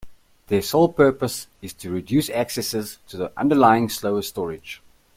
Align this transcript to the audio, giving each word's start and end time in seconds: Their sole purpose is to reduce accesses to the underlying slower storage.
Their 0.47 0.63
sole 0.63 0.89
purpose 0.89 1.45
is 1.61 1.73
to 1.73 1.91
reduce 1.91 2.31
accesses 2.31 2.97
to 3.07 3.17
the 3.17 3.31
underlying 3.37 3.87
slower 3.87 4.23
storage. 4.23 4.81